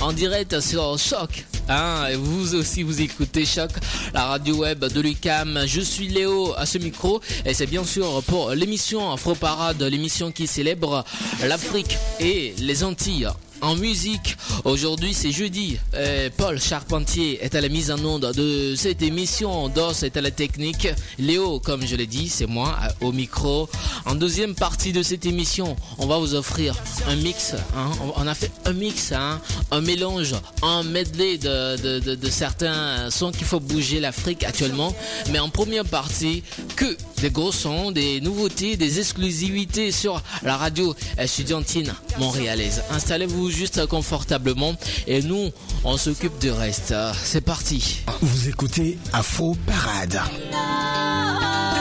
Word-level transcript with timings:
en 0.00 0.12
direct 0.12 0.60
sur 0.60 0.98
Choc. 0.98 1.44
Hein, 1.68 2.08
vous 2.16 2.54
aussi 2.54 2.82
vous 2.82 3.00
écoutez 3.00 3.44
Choc, 3.44 3.70
la 4.12 4.24
radio 4.24 4.56
web 4.56 4.84
de 4.84 5.00
l'UCAM. 5.00 5.60
Je 5.66 5.80
suis 5.80 6.08
Léo 6.08 6.52
à 6.56 6.66
ce 6.66 6.78
micro 6.78 7.20
et 7.44 7.54
c'est 7.54 7.66
bien 7.66 7.84
sûr 7.84 8.22
pour 8.26 8.50
l'émission 8.50 9.12
Afro 9.12 9.34
Parade, 9.34 9.82
l'émission 9.82 10.30
qui 10.32 10.46
célèbre 10.46 11.04
l'Afrique 11.46 11.96
et 12.20 12.54
les 12.58 12.84
Antilles 12.84 13.28
en 13.62 13.74
musique. 13.76 14.36
Aujourd'hui, 14.64 15.14
c'est 15.14 15.32
jeudi. 15.32 15.78
Euh, 15.94 16.30
Paul 16.36 16.60
Charpentier 16.60 17.38
est 17.42 17.54
à 17.54 17.60
la 17.60 17.68
mise 17.68 17.90
en 17.90 17.98
onde 18.04 18.32
de 18.34 18.74
cette 18.76 19.02
émission. 19.02 19.68
Dos 19.68 19.92
est 20.02 20.16
à 20.16 20.20
la 20.20 20.30
technique. 20.30 20.88
Léo, 21.18 21.60
comme 21.60 21.86
je 21.86 21.96
l'ai 21.96 22.06
dit, 22.06 22.28
c'est 22.28 22.46
moi 22.46 22.78
au 23.00 23.12
micro. 23.12 23.68
En 24.06 24.14
deuxième 24.14 24.54
partie 24.54 24.92
de 24.92 25.02
cette 25.02 25.26
émission, 25.26 25.76
on 25.98 26.06
va 26.06 26.18
vous 26.18 26.34
offrir 26.34 26.74
un 27.08 27.16
mix. 27.16 27.54
hein. 27.76 27.90
On- 28.16 28.26
a 28.26 28.34
fait 28.34 28.52
un 28.64 28.72
mix, 28.72 29.10
hein, 29.12 29.40
un 29.72 29.80
mélange, 29.80 30.34
un 30.62 30.82
medley 30.84 31.36
de, 31.38 31.76
de, 31.82 31.98
de- 31.98 32.14
de 32.14 32.30
certains 32.30 33.10
sons 33.10 33.32
qu'il 33.32 33.44
faut 33.46 33.58
bouger 33.60 33.98
l'Afrique 33.98 34.44
actuellement. 34.44 34.94
Mais 35.32 35.38
en 35.40 35.48
première 35.48 35.84
partie, 35.84 36.42
que 36.76 36.96
des 37.20 37.30
gros 37.30 37.50
sons, 37.52 37.90
des 37.90 38.20
nouveautés, 38.20 38.76
des 38.76 39.00
exclusivités 39.00 39.90
sur 39.90 40.22
la 40.44 40.56
radio 40.56 40.94
estudiantine 41.18 41.92
montréalaise. 42.18 42.82
Installez-vous 42.90 43.49
juste 43.50 43.86
confortablement 43.86 44.74
et 45.06 45.22
nous, 45.22 45.50
on 45.84 45.96
s'occupe 45.96 46.38
du 46.38 46.50
reste. 46.50 46.94
C'est 47.22 47.40
parti. 47.40 48.02
Vous 48.22 48.48
écoutez 48.48 48.98
Afro 49.12 49.56
Parade. 49.66 50.20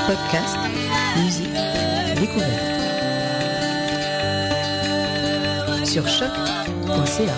Podcast, 0.08 0.58
musique, 1.18 1.50
découverte. 2.20 2.80
Sur 5.86 6.08
choc.ca. 6.08 7.34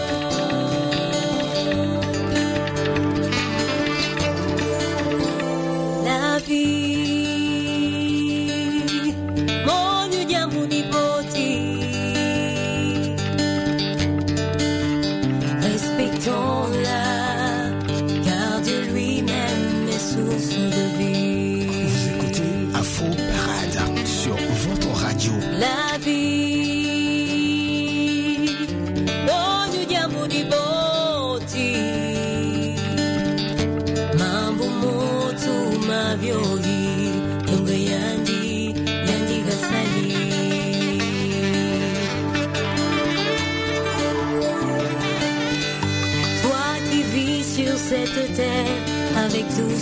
La 6.04 6.40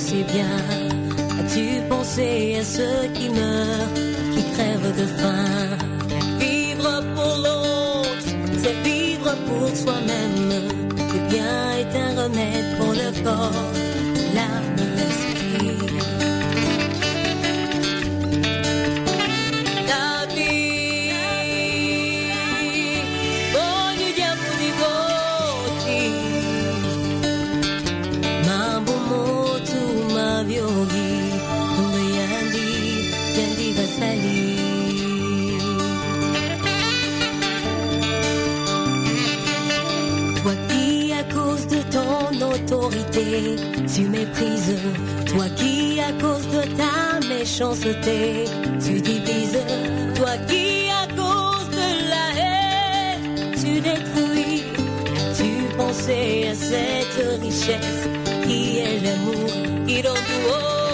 ses 0.10 0.24
biens, 0.24 0.66
as-tu 1.40 1.66
pensé 1.88 2.58
à 2.60 2.64
ceux 2.64 3.02
qui 3.14 3.30
meurent, 3.30 3.94
qui 4.34 4.44
crèvent 4.54 4.96
de 5.02 5.08
faim? 5.20 5.78
Vivre 6.40 6.94
pour 7.16 7.34
l'autre, 7.46 8.26
c'est 8.62 8.78
vivre 8.90 9.32
pour 9.48 9.68
soi-même. 9.84 10.50
Le 11.14 11.20
bien 11.34 11.58
est 11.82 11.94
un 12.06 12.12
remède 12.24 12.70
pour 12.80 12.94
le 13.02 13.10
corps, 13.24 13.70
tu 43.94 44.02
méprises. 44.02 44.76
Toi 45.26 45.46
qui, 45.56 46.00
à 46.00 46.12
cause 46.14 46.48
de 46.48 46.64
ta 46.78 47.20
méchanceté, 47.28 48.46
tu 48.84 49.02
divises. 49.02 49.60
Toi 50.16 50.38
qui, 50.48 50.90
à 50.90 51.08
cause 51.16 51.70
de 51.70 51.90
la 52.14 52.26
haine, 52.42 53.52
tu 53.54 53.80
détruis. 53.82 54.64
Tu 55.38 55.76
pensais 55.78 56.50
à 56.50 56.56
cette 56.56 57.42
richesse 57.42 58.08
qui 58.46 58.80
est 58.80 59.00
l'amour 59.04 59.50
qui 59.88 60.02
donne 60.02 60.14
tout. 60.14 60.50
Oh, 60.50 60.89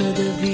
est 0.00 0.12
source 0.12 0.14
de 0.14 0.49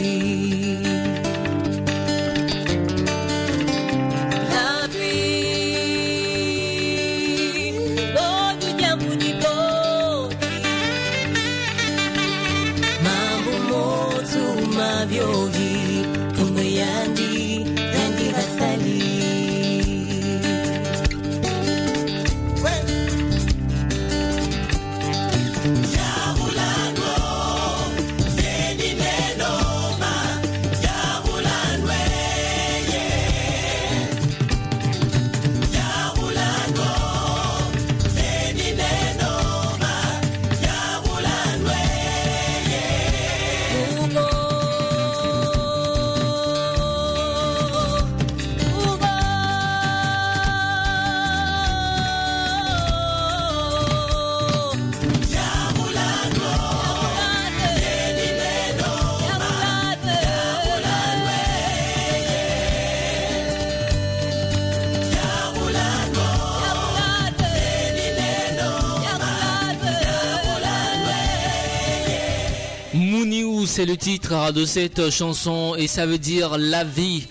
c'est 73.76 73.84
le 73.84 73.98
titre 73.98 74.54
de 74.54 74.64
cette 74.64 75.10
chanson 75.10 75.74
et 75.76 75.86
ça 75.86 76.06
veut 76.06 76.16
dire 76.16 76.56
la 76.56 76.82
vie. 76.82 77.26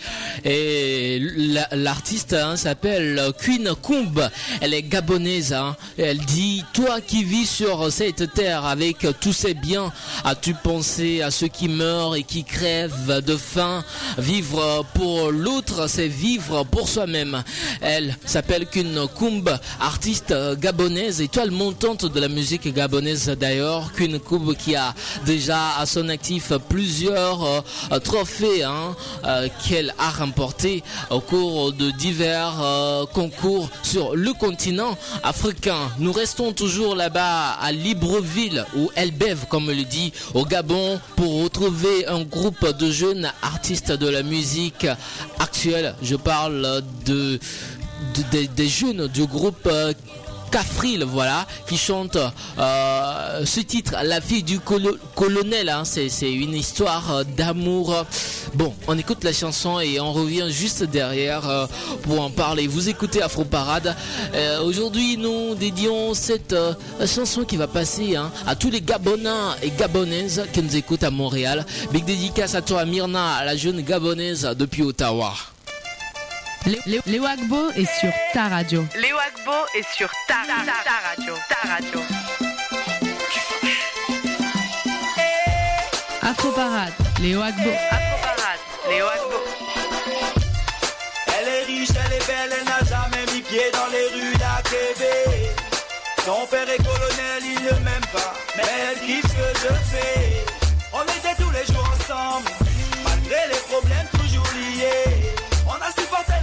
Et 0.48 1.20
l'artiste 1.72 2.34
hein, 2.34 2.56
s'appelle 2.56 3.20
Queen 3.40 3.72
Kumb. 3.82 4.30
Elle 4.62 4.76
est 4.76 4.84
gabonaise. 4.84 5.54
Hein. 5.54 5.76
Elle 5.98 6.20
dit 6.20 6.64
Toi 6.72 7.02
qui 7.02 7.24
vis 7.24 7.48
sur 7.48 7.92
cette 7.92 8.32
terre 8.34 8.66
avec 8.66 9.08
tous 9.20 9.34
ces 9.34 9.56
biens, 9.56 9.92
as-tu 10.24 10.54
pensé 10.54 11.24
à 11.24 11.32
ceux 11.32 11.48
qui 11.48 11.68
meurent 11.68 12.16
et 12.16 12.22
qui 12.22 12.44
crèvent 12.44 13.24
de 13.26 13.36
faim? 13.36 13.84
Vivre 14.20 14.86
pour 14.94 15.32
l'autre, 15.32 15.88
c'est 15.90 16.08
vivre 16.08 16.64
pour 16.64 16.90
soi-même. 16.90 17.44
Elle 17.82 18.16
s'appelle 18.26 18.68
Queen 18.68 19.08
Kumb, 19.18 19.50
artiste 19.80 20.36
gabonaise, 20.60 21.22
étoile 21.22 21.50
montante 21.50 22.06
de 22.06 22.20
la 22.20 22.28
musique 22.28 22.72
gabonaise 22.72 23.30
d'ailleurs. 23.40 23.92
Queen 23.94 24.20
Kumb 24.20 24.54
qui 24.56 24.76
a 24.76 24.94
déjà 25.26 25.78
à 25.80 25.88
son 25.88 26.08
actif 26.10 26.52
plusieurs 26.70 27.64
euh, 27.92 28.00
trophées 28.00 28.64
hein, 28.64 28.96
euh, 29.26 29.48
qu'elle 29.68 29.92
a 29.98 30.12
remportés 30.12 30.35
au 31.10 31.20
cours 31.22 31.72
de 31.74 31.92
divers 31.92 32.54
euh, 32.62 33.06
concours 33.06 33.70
sur 33.84 34.16
le 34.16 34.34
continent 34.34 34.98
africain. 35.24 35.90
Nous 36.00 36.12
restons 36.12 36.52
toujours 36.54 36.96
là-bas 36.96 37.52
à 37.52 37.72
Libreville 37.72 38.66
ou 38.76 38.90
Elbev 38.96 39.46
comme 39.50 39.68
le 39.68 39.84
dit 39.84 40.12
au 40.34 40.46
Gabon 40.46 41.00
pour 41.16 41.44
retrouver 41.44 42.08
un 42.08 42.24
groupe 42.24 42.66
de 42.78 42.92
jeunes 42.92 43.32
artistes 43.42 43.92
de 43.92 44.08
la 44.08 44.24
musique 44.24 44.88
actuelle. 45.40 45.96
Je 46.02 46.16
parle 46.16 46.82
de, 47.06 47.40
des 48.56 48.68
jeunes 48.68 49.08
du 49.08 49.26
groupe 49.26 49.70
Cafril, 50.56 51.04
voilà, 51.04 51.46
qui 51.68 51.78
chante 51.78 52.18
euh, 52.58 53.46
ce 53.46 53.60
titre, 53.60 53.94
La 54.06 54.22
fille 54.22 54.42
du 54.42 54.62
colonel. 54.62 55.68
Hein, 55.68 55.84
c'est 55.84 56.32
une 56.32 56.54
histoire 56.54 57.12
euh, 57.12 57.24
d'amour. 57.26 58.06
Bon, 58.54 58.74
on 58.88 58.98
écoute 58.98 59.26
la 59.26 59.34
chanson 59.34 59.82
et 59.82 60.00
on 60.00 60.14
revient 60.14 60.48
juste 60.50 60.84
derrière 60.84 61.50
euh, 61.50 61.68
pour 62.04 62.22
en 62.22 62.30
parler. 62.30 62.68
Vous 62.68 62.88
écoutez 62.88 63.22
Afro 63.22 63.44
Parade. 63.44 63.94
Aujourd'hui, 64.64 65.18
nous 65.18 65.56
dédions 65.56 66.14
cette 66.14 66.56
chanson 67.06 67.44
qui 67.44 67.58
va 67.58 67.68
passer 67.68 68.16
hein, 68.16 68.32
à 68.48 68.56
tous 68.56 68.70
les 68.70 68.80
Gabonais 68.80 69.58
et 69.62 69.72
Gabonaises 69.72 70.46
qui 70.54 70.64
nous 70.64 70.78
écoutent 70.78 71.04
à 71.04 71.12
Montréal. 71.12 71.66
Big 71.92 72.06
dédicace 72.06 72.56
à 72.56 72.62
toi, 72.62 72.86
Myrna, 72.86 73.44
la 73.44 73.58
jeune 73.58 73.82
Gabonaise 73.82 74.50
depuis 74.58 74.84
Ottawa. 74.84 75.34
Léo 76.66 77.26
Agbo 77.28 77.70
est 77.76 77.86
sur 78.00 78.12
ta 78.34 78.48
radio. 78.48 78.84
Léo 78.96 79.16
Agbo 79.20 79.52
est 79.76 79.86
sur 79.96 80.10
ta, 80.28 80.38
radio. 80.38 81.36
Ta 81.48 81.68
radio. 81.68 82.00
Afro 86.24 86.50
Parade, 86.54 86.94
Léo 87.22 87.42
Agbo. 87.44 87.70
Afro 87.70 88.18
Parade, 88.24 88.60
Léo 88.90 89.06
Agbo. 89.06 89.44
Elle 91.38 91.48
est 91.48 91.64
riche, 91.66 91.90
elle 91.92 92.14
est 92.14 92.26
belle, 92.26 92.54
elle 92.60 92.66
n'a 92.66 92.80
jamais 92.80 93.26
mis 93.32 93.42
pied 93.42 93.70
dans 93.72 93.88
les 93.92 94.08
rues 94.20 94.36
d'Akébé. 94.38 95.52
Son 96.26 96.48
père 96.48 96.68
est 96.68 96.78
colonel, 96.78 97.44
il 97.44 97.64
ne 97.64 97.80
m'aime 97.84 98.06
pas, 98.12 98.34
mais 98.58 98.64
elle 98.90 99.00
kiffe 99.06 99.22
ce 99.22 99.36
que 99.36 99.68
je 99.68 99.74
fais. 99.96 100.44
On 100.92 101.04
était 101.04 101.36
tous 101.40 101.52
les 101.52 101.66
jours 101.72 101.88
ensemble, 101.94 102.50
malgré 103.04 103.50
les 103.50 103.62
problèmes 103.70 104.08
toujours 104.20 104.48
liés. 104.56 105.32
On 105.68 105.74
a 105.74 105.92
supporté 105.92 106.35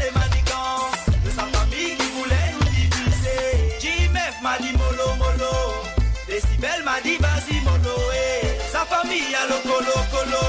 Décibel 6.62 6.84
m'a 6.84 7.00
dit 7.00 7.16
vas-y 7.16 7.60
mollo. 7.62 7.96
Et 8.14 8.70
sa 8.70 8.84
famille 8.84 9.34
a 9.34 9.46
le 9.48 9.68
colo 9.68 9.92
colo. 10.12 10.46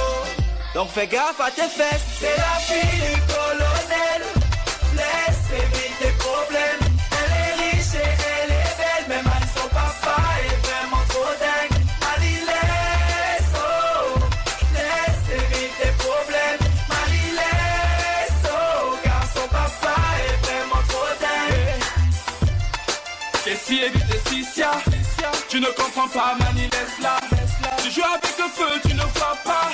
Donc 0.75 0.89
fais 0.89 1.07
gaffe 1.07 1.39
à 1.39 1.49
tes 1.49 1.63
fesses. 1.63 2.05
C'est 2.19 2.37
la 2.37 2.59
fille 2.59 2.99
du 2.99 3.21
colonel. 3.21 3.42
Tu 25.53 25.59
ne 25.59 25.67
comprends 25.67 26.07
pas, 26.07 26.35
Mani, 26.39 26.63
laisse-la. 26.63 27.19
Tu 27.83 27.91
joues 27.91 28.01
avec 28.11 28.35
le 28.39 28.45
feu, 28.55 28.79
tu 28.89 28.95
ne 28.95 29.03
vois 29.03 29.37
pas. 29.45 29.69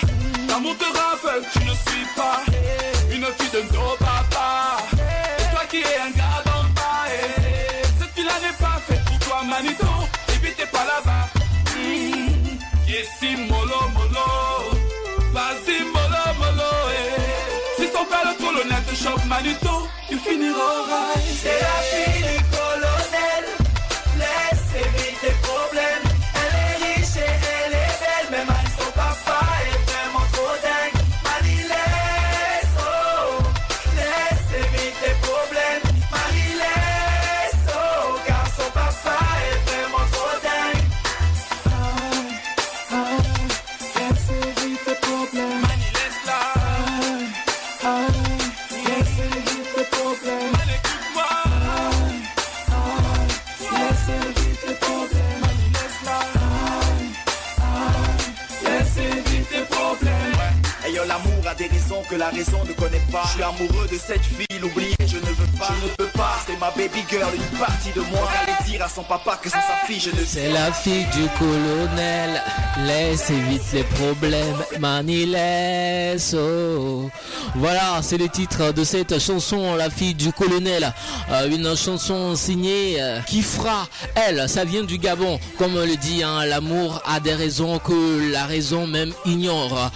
L'amour 0.50 0.76
te 0.78 0.84
raveugle, 0.84 1.48
tu 1.54 1.60
ne 1.60 1.70
suis 1.72 2.06
pas. 2.18 2.42
Une 3.10 3.24
fille 3.24 3.50
de 3.54 3.62
nos 3.74 3.96
papa. 3.98 4.76
Et 4.92 5.50
toi 5.54 5.62
qui 5.70 5.78
es 5.78 6.00
un 6.06 6.12
gars 6.18 6.44
d'en 6.44 6.64
bas. 6.76 7.08
Cette 7.98 8.10
fille-là 8.10 8.34
n'est 8.42 8.58
pas 8.62 8.78
faite 8.90 9.06
pour 9.06 9.20
toi, 9.20 9.42
Manito. 9.46 9.86
Et 10.44 10.52
t'es 10.52 10.66
pas 10.66 10.84
là-bas. 10.84 11.30
Mm. 11.78 12.90
Est 12.90 13.08
si 13.18 13.38
mollo, 13.48 13.80
mollo? 13.94 14.28
Vas-y, 15.32 15.80
mollo, 15.94 16.24
mollo. 16.40 16.72
eh. 16.92 17.82
Si 17.82 17.88
son 17.88 18.04
père 18.04 18.26
le 18.26 18.44
colonel 18.44 18.84
te 18.84 18.96
chope, 19.02 19.24
Manito, 19.28 19.88
tu 20.10 20.18
finiras 20.18 20.60
au. 20.60 21.20
C'est 21.42 21.62
la 21.62 21.80
fille 21.90 22.39
que 62.10 62.16
la 62.16 62.30
raison 62.30 62.64
ne 62.68 62.74
connaît 62.74 63.02
pas. 63.12 63.24
Je 63.26 63.34
suis 63.34 63.44
amoureux 63.44 63.88
de 63.92 63.98
cette 63.98 64.24
fille, 64.24 64.60
l'oublier 64.60 64.96
je 65.06 65.18
ne 65.18 65.22
veux 65.22 65.58
pas. 65.58 65.70
Je 65.80 65.86
ne 65.86 65.96
peux 65.96 66.18
pas, 66.18 66.40
c'est 66.46 66.58
ma 66.60 66.72
baby 66.72 67.04
girl, 67.10 67.34
une 67.36 67.58
partie 67.60 67.92
de 67.92 68.02
moi. 68.02 68.28
Allez 68.42 68.70
dire 68.70 68.84
à 68.84 68.90
son 68.90 69.04
papa 69.04 69.40
que 69.42 69.50
c'est 69.50 69.58
sa 69.58 69.86
fille, 69.86 70.00
je 70.00 70.10
ne 70.10 70.26
sais 70.26 70.42
C'est 70.42 70.52
la 70.52 70.72
fille 70.72 71.06
du 71.06 71.28
colonel. 71.38 72.42
Laisse 72.86 73.30
vite 73.32 73.62
les 73.74 73.84
problèmes. 73.84 74.64
Mani 74.80 75.26
laisse. 75.26 76.34
oh. 76.34 77.10
Voilà, 77.56 78.00
c'est 78.04 78.18
le 78.18 78.30
titre 78.30 78.74
de 78.74 78.84
cette 78.84 79.20
chanson, 79.20 79.76
La 79.76 79.90
fille 79.90 80.14
du 80.14 80.32
colonel. 80.32 80.94
Euh, 81.32 81.50
une 81.50 81.76
chanson 81.76 82.36
signée 82.36 82.98
euh, 83.00 83.20
qui 83.22 83.42
fera, 83.42 83.88
elle, 84.16 84.48
ça 84.48 84.66
vient 84.66 84.84
du 84.84 84.98
Gabon. 85.00 85.40
Comme 85.58 85.76
on 85.76 85.86
le 85.86 85.96
dit, 85.98 86.22
hein, 86.24 86.46
l'amour 86.46 87.02
a 87.06 87.20
des 87.20 87.34
raisons 87.34 87.80
que 87.80 88.32
la 88.32 88.46
raison 88.46 88.86
même 88.86 89.12
ignore. 89.26 89.92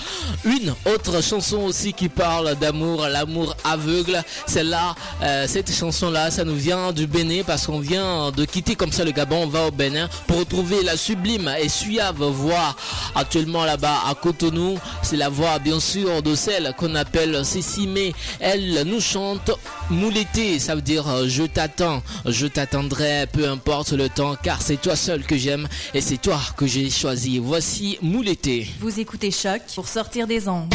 Une 0.46 0.74
autre 0.94 1.24
chanson 1.24 1.58
aussi 1.58 1.94
qui 1.94 2.10
parle 2.10 2.56
d'amour, 2.56 3.08
l'amour 3.08 3.56
aveugle. 3.64 4.22
Celle-là, 4.48 4.96
euh, 5.22 5.46
cette 5.48 5.72
chanson-là, 5.72 6.32
ça 6.32 6.44
nous 6.44 6.56
vient 6.56 6.92
du 6.92 7.06
Bénin 7.06 7.44
parce 7.46 7.68
qu'on 7.68 7.80
vient 7.80 8.32
de 8.32 8.46
quitter 8.46 8.76
comme 8.76 8.92
ça 8.92 9.04
le 9.04 9.12
Gabon, 9.12 9.44
on 9.44 9.48
va 9.48 9.68
au 9.68 9.72
Bénin 9.72 10.10
pour 10.28 10.40
retrouver 10.40 10.84
la 10.84 10.98
sublime 10.98 11.50
et 11.62 11.70
suave 11.70 12.24
voix 12.24 12.76
actuellement 13.16 13.64
là-bas 13.64 14.02
à 14.10 14.16
Cotonou. 14.16 14.80
C'est 15.04 15.18
la 15.18 15.30
voix 15.30 15.60
bien 15.60 15.80
sûr 15.80 16.24
de 16.24 16.34
celle 16.36 16.74
qu'on 16.78 16.96
appelle 16.96 17.44
Cécimé. 17.54 18.16
Elle 18.40 18.82
nous 18.88 19.00
chante 19.00 19.52
Mouletté, 19.92 20.58
ça 20.58 20.74
veut 20.74 20.82
dire 20.82 21.08
euh, 21.08 21.28
je 21.28 21.44
t'attends, 21.44 22.02
je 22.26 22.48
t'attendrai, 22.48 23.28
peu 23.32 23.48
importe 23.48 23.92
le 23.92 24.10
temps, 24.10 24.36
car 24.42 24.60
c'est 24.60 24.82
toi 24.82 24.96
seul 24.96 25.24
que 25.24 25.38
j'aime 25.38 25.68
et 25.94 26.02
c'est 26.02 26.18
toi 26.18 26.40
que 26.58 26.66
j'ai 26.66 26.90
choisi. 26.90 27.38
Voici 27.38 28.00
Mouletté. 28.02 28.68
Vous 28.80 29.00
écoutez 29.00 29.30
Choc 29.30 29.62
pour 29.76 29.88
sortir 29.88 30.26
des 30.26 30.48
ondes. 30.48 30.74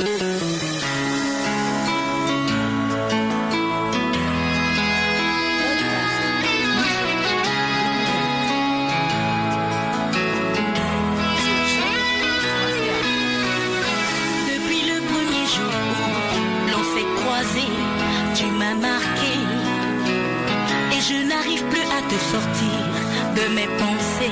Mes 23.50 23.66
pensées. 23.78 24.30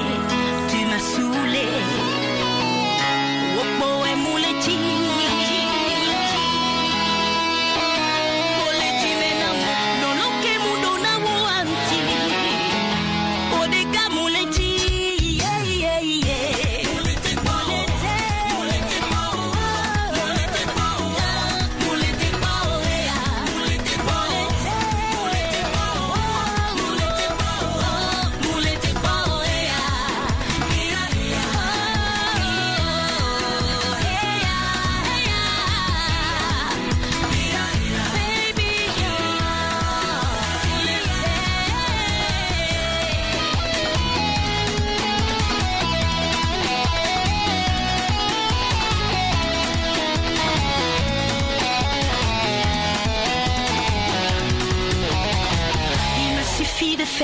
Tu 0.68 0.84
m'as 0.86 0.98
saoulé. 0.98 2.05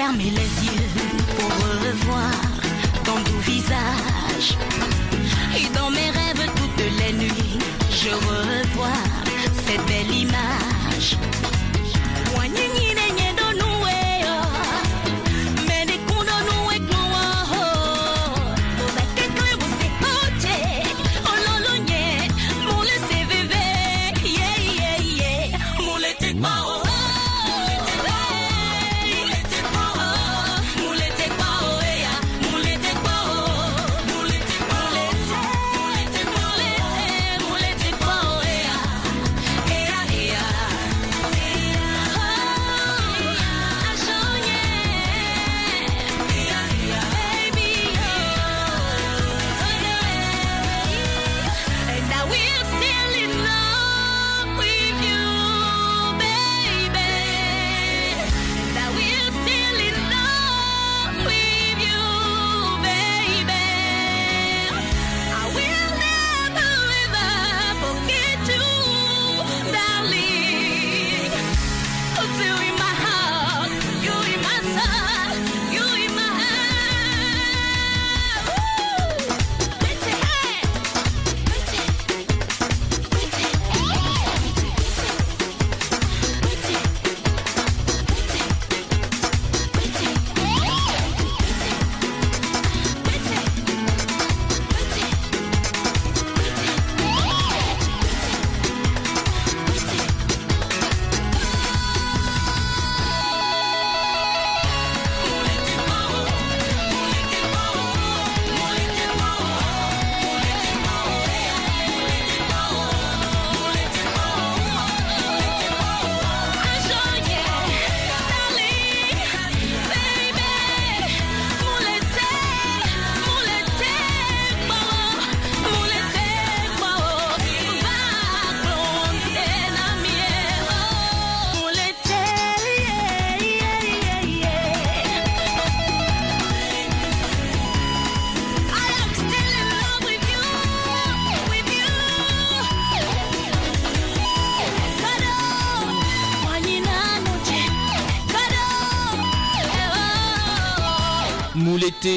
fermer 0.02 0.30
les 0.30 0.52
yeux 0.66 0.88
pour 1.38 1.50
revoir 1.86 2.32
ton 3.04 3.18
doux 3.20 3.40
visage. 3.40 4.56
Et 5.56 5.66
dans 5.76 5.90
mes 5.90 6.10
rêves 6.10 6.50
toutes 6.56 6.84
les 7.00 7.12
nuits, 7.12 7.58
je 7.90 8.10
revois 8.10 9.02
cette 9.64 9.86
belle 9.86 10.12
image. 10.12 11.16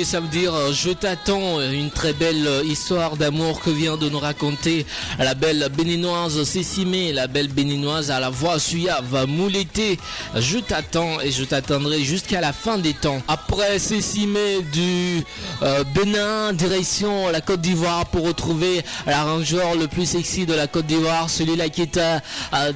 Ça 0.05 0.19
veut 0.19 0.27
dire 0.27 0.53
euh, 0.53 0.71
je 0.71 0.91
t'attends, 0.91 1.59
une 1.59 1.89
très 1.89 2.13
belle 2.13 2.45
euh, 2.45 2.63
histoire 2.63 3.17
d'amour 3.17 3.59
que 3.61 3.71
vient 3.71 3.97
de 3.97 4.07
nous 4.07 4.19
raconter 4.19 4.85
la 5.17 5.33
belle 5.33 5.67
béninoise 5.75 6.43
Cécimé, 6.43 7.11
la 7.11 7.25
belle 7.25 7.47
béninoise 7.47 8.11
à 8.11 8.19
la 8.19 8.29
voix 8.29 8.59
suave. 8.59 9.25
Mouletté, 9.27 9.97
je 10.35 10.59
t'attends 10.59 11.19
et 11.21 11.31
je 11.31 11.43
t'attendrai 11.43 12.03
jusqu'à 12.03 12.39
la 12.39 12.53
fin 12.53 12.77
des 12.77 12.93
temps. 12.93 13.19
Après 13.27 13.79
Cécimé 13.79 14.61
du 14.71 15.23
euh, 15.63 15.83
Bénin, 15.95 16.53
direction 16.53 17.29
la 17.29 17.41
Côte 17.41 17.61
d'Ivoire 17.61 18.05
pour 18.05 18.27
retrouver 18.27 18.83
l'arrangeur 19.07 19.75
le 19.75 19.87
plus 19.87 20.05
sexy 20.05 20.45
de 20.45 20.53
la 20.53 20.67
Côte 20.67 20.85
d'Ivoire, 20.85 21.31
celui-là 21.31 21.69
qui 21.69 21.81
était 21.81 22.19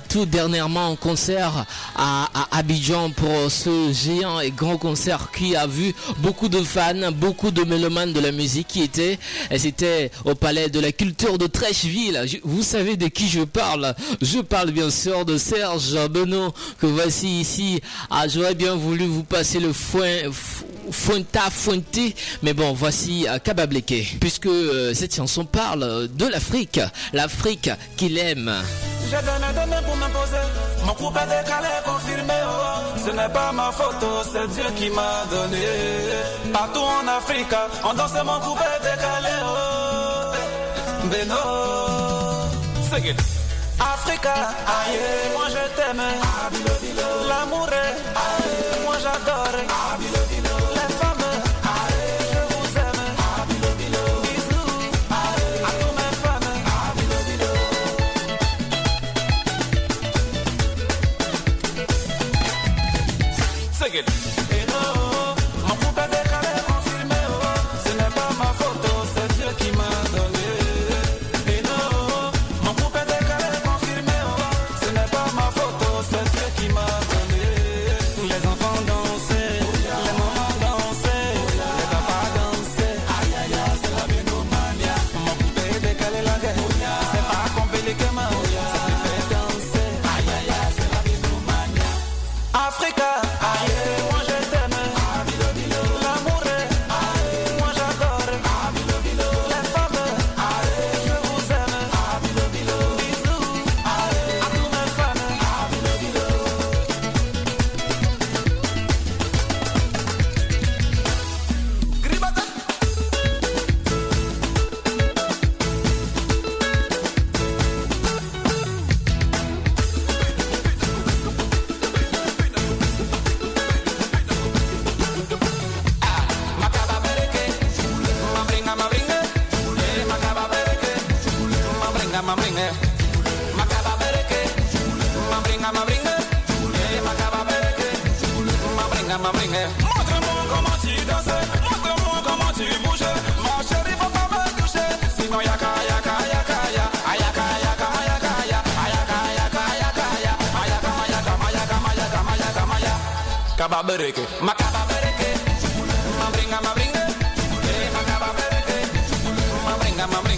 tout 0.10 0.26
dernièrement 0.26 0.90
en 0.90 0.96
concert 0.96 1.66
à 1.96 2.28
Abidjan 2.52 3.12
pour 3.12 3.52
ce 3.52 3.94
géant 3.94 4.40
et 4.40 4.50
grand 4.50 4.78
concert 4.78 5.30
qui 5.36 5.56
a 5.56 5.68
vu 5.68 5.94
beaucoup 6.18 6.50
de 6.50 6.62
fans, 6.64 7.12
beaucoup 7.20 7.52
de 7.52 7.64
mélomanes 7.64 8.14
de 8.14 8.20
la 8.20 8.32
musique 8.32 8.68
qui 8.68 8.82
étaient. 8.82 9.20
C'était 9.58 10.10
au 10.26 10.36
palais 10.36 10.70
de 10.70 10.80
la 10.80 10.92
culture 10.92 11.38
de 11.38 11.48
Trècheville. 11.48 12.20
Vous 12.44 12.64
savez 12.64 12.96
de 12.98 13.08
qui 13.08 13.28
je 13.28 13.42
parle 13.42 13.94
Je 14.22 14.40
parle 14.40 14.72
bien 14.72 14.90
sûr 14.90 15.26
de 15.26 15.38
Serge 15.38 15.96
Benoît 16.10 16.54
que 16.80 16.86
voici 16.88 17.42
ici. 17.42 17.82
Ah, 18.10 18.28
j'aurais 18.28 18.56
bien 18.56 18.76
voulu 18.76 19.06
vous 19.06 19.24
passer 19.24 19.60
le 19.60 19.74
foin. 19.74 20.30
Fuenta 20.92 21.50
Fuente, 21.52 22.14
mais 22.44 22.54
bon, 22.54 22.74
voici 22.74 23.26
euh, 23.28 23.40
Kabableke, 23.40 24.18
puisque 24.20 24.46
euh, 24.48 24.94
cette 24.94 25.16
chanson 25.16 25.46
parle 25.46 26.08
de 26.08 26.28
l'Afrique, 26.28 26.80
l'Afrique 27.14 27.70
qu'il 27.98 28.18
aime. 28.18 28.52
J'ai 29.10 29.18
donné, 29.18 29.54
donné 29.54 29.82
pour 29.86 29.96
m'imposer. 29.96 30.38
Mon 30.86 30.94
couple 30.94 31.20
est 31.20 31.44
décalé, 31.44 31.68
confirmé. 31.86 32.34
oh. 32.46 33.00
Ce 33.06 33.12
n'est 33.12 33.30
pas 33.34 33.52
ma 33.52 33.72
faute, 33.72 33.96
oh, 34.04 34.22
c'est 34.32 34.48
Dieu 34.54 34.66
qui 34.76 34.90
m'a 34.90 35.26
donné. 35.32 35.66
Partout 36.54 36.80
en 36.80 37.08
Afrique, 37.08 37.56
on 37.84 37.94
danse 37.94 38.14
mon 38.26 38.40
couple 38.40 38.64
est 38.64 38.84
décalé. 38.84 39.36
Oh. 39.44 41.08
Beno. 41.08 41.36
Sing 42.92 43.06
it. 43.06 43.20
Africa, 43.80 44.34
aïe, 44.68 45.00
moi 45.34 45.46
je 45.50 45.76
t'aime. 45.76 46.02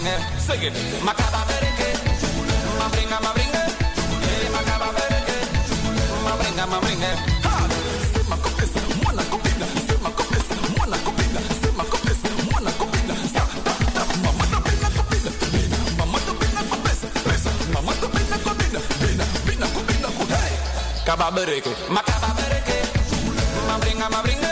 Mabringa, 0.02 0.18
mabringa, 0.18 0.40
sing 0.40 0.62
it, 0.62 0.72
makabareke, 1.04 1.88
mabringa, 2.78 3.18
mabringa, 3.22 3.62
eh, 4.26 4.48
makabareke, 4.50 5.36
mabringa, 6.26 6.66
mabringa. 6.66 7.10
Ha! 7.44 7.68
Sema 8.14 8.36
kopesa, 8.36 8.80
mwana 9.02 9.22
kopina, 9.30 9.66
sema 9.88 10.10
kopesa, 10.10 10.54
mwana 10.76 10.96
kopina, 10.98 11.40
sema 11.62 11.84
kopesa, 11.84 12.28
mwana 12.50 12.70
kopina, 12.72 13.14
sa, 13.32 13.46
ta, 13.64 13.72
ta, 13.94 14.02
mama 14.24 14.44
no 14.50 14.60
pina 14.66 14.88
kopina, 14.90 15.30
no 16.26 16.32
pina 16.34 16.62
kopesa, 16.70 17.06
pesa, 17.24 17.50
mama 17.72 17.92
no 18.00 18.08
pina 18.08 18.36
kopina, 18.44 18.80
pina, 19.00 19.24
pina 19.46 19.66
kopina 19.66 20.08
kopina. 20.08 20.36
Hey! 20.36 20.56
Kababereke, 21.06 21.70
makababereke, 21.90 22.76
mabringa, 23.68 24.10
mabringa, 24.10 24.50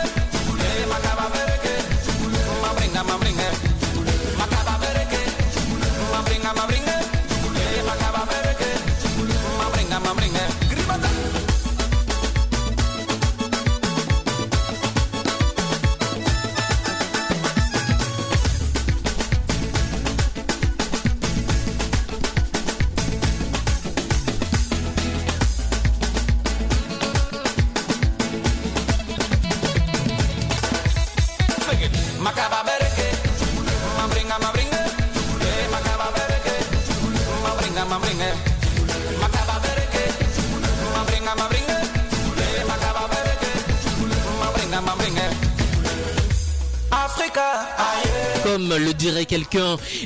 le 49.38 49.39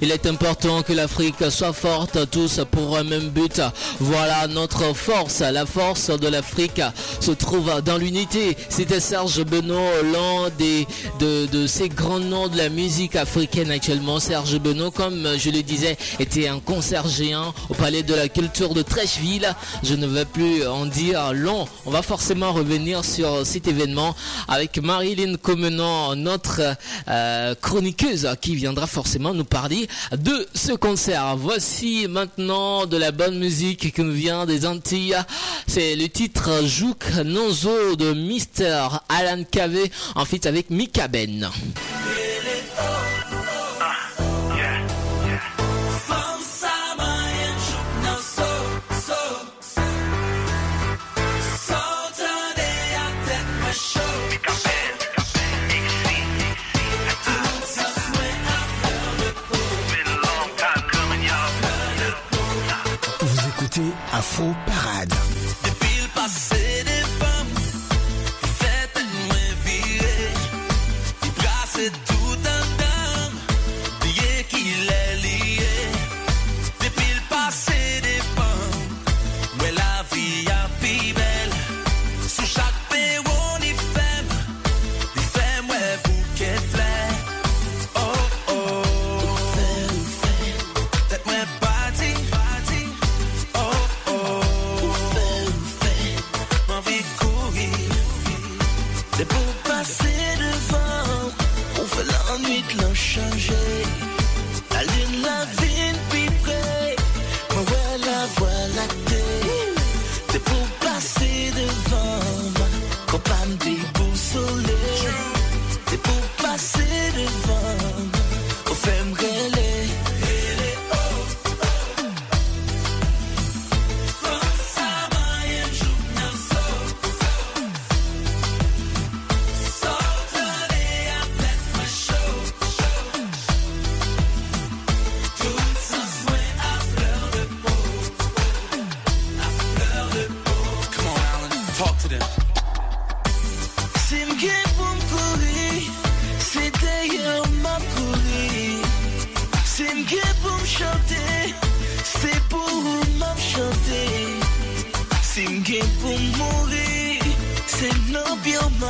il 0.02 0.10
est 0.10 0.26
important 0.26 0.82
que 0.82 0.92
l'Afrique 0.92 1.50
soit 1.50 1.72
forte 1.72 2.30
tous 2.30 2.60
pour 2.70 2.96
un 2.96 3.04
même 3.04 3.28
but. 3.28 3.60
Voilà 4.00 4.46
notre 4.46 4.94
force. 4.94 5.40
La 5.40 5.66
force 5.66 6.10
de 6.10 6.28
l'Afrique 6.28 6.80
se 7.20 7.30
trouve 7.32 7.82
dans 7.84 7.98
l'unité. 7.98 8.56
C'était 8.68 9.00
Serge 9.00 9.44
Benoît, 9.44 10.02
l'un 10.02 10.50
des 10.58 10.86
de, 11.18 11.46
de 11.46 11.66
ces 11.66 11.88
grands 11.88 12.20
noms 12.20 12.48
de 12.48 12.56
la 12.56 12.68
musique 12.68 13.16
africaine 13.16 13.70
actuellement. 13.70 14.20
Serge 14.20 14.58
Benoît, 14.58 14.90
comme 14.90 15.28
je 15.38 15.50
le 15.50 15.62
disais, 15.62 15.96
était 16.18 16.48
un 16.48 16.60
concert 16.60 17.08
géant 17.08 17.52
au 17.68 17.74
Palais 17.74 18.02
de 18.02 18.14
la 18.14 18.28
Culture 18.28 18.74
de 18.74 18.82
Trècheville. 18.82 19.54
Je 19.82 19.94
ne 19.94 20.06
vais 20.06 20.24
plus 20.24 20.66
en 20.66 20.86
dire 20.86 21.32
long. 21.32 21.66
On 21.86 21.90
va 21.90 22.02
forcément 22.02 22.52
revenir 22.52 23.04
sur 23.04 23.44
cet 23.46 23.68
événement 23.68 24.14
avec 24.48 24.78
Marilyn 24.78 25.36
Comenant, 25.36 26.14
notre 26.16 26.60
euh, 27.08 27.54
chroniqueuse 27.60 28.28
qui 28.40 28.54
viendra 28.54 28.86
forcément 28.86 29.33
nous 29.34 29.44
parler 29.44 29.88
de 30.12 30.46
ce 30.54 30.72
concert. 30.72 31.36
Voici 31.36 32.06
maintenant 32.08 32.86
de 32.86 32.96
la 32.96 33.12
bonne 33.12 33.38
musique 33.38 33.92
qui 33.92 34.02
nous 34.02 34.12
vient 34.12 34.46
des 34.46 34.66
Antilles. 34.66 35.16
C'est 35.66 35.96
le 35.96 36.08
titre 36.08 36.64
Jouk 36.64 37.04
Nonzo 37.24 37.96
de 37.96 38.12
Mr. 38.12 39.00
Alan 39.08 39.42
Cave 39.50 39.88
en 40.14 40.24
fit 40.24 40.46
avec 40.46 40.70
Mika 40.70 41.08
Ben. 41.08 41.50
Afro 64.34 64.52
Parade. 64.66 66.53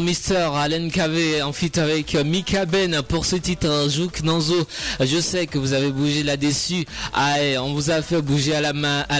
Mister 0.00 0.48
Allen 0.54 0.90
KV 0.90 1.42
en 1.42 1.52
fit 1.52 1.78
avec 1.78 2.14
euh, 2.14 2.24
Mika 2.24 2.64
Ben 2.64 3.02
pour 3.02 3.26
ce 3.26 3.36
titre 3.36 3.68
euh, 3.68 3.88
Jouk 3.88 4.22
Nanzo. 4.22 4.66
Je 5.00 5.20
sais 5.20 5.46
que 5.46 5.58
vous 5.58 5.72
avez 5.72 5.90
bougé 5.90 6.22
là-dessus. 6.22 6.84
Ah, 7.12 7.36
on 7.60 7.72
vous 7.74 7.90
a 7.90 8.02
fait 8.02 8.20
bouger 8.22 8.54
à 8.54 8.60
la, 8.60 8.72